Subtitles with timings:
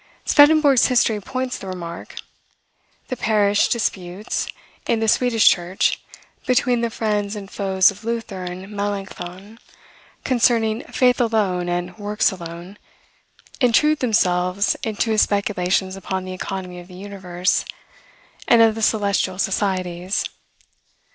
[0.25, 2.15] Swedenborg's history points the remark.
[3.09, 4.47] The parish disputes,
[4.87, 6.01] in the Swedish church,
[6.47, 9.59] between the friends and foes of Luther and Melancthon,
[10.23, 12.79] concerning "faith alone," and "works alone,"
[13.59, 17.63] intrude themselves into his speculations upon the economy of the universe,
[18.47, 20.25] and of the celestial societies.